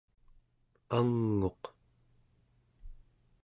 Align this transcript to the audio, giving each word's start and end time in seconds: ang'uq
ang'uq 0.97 1.61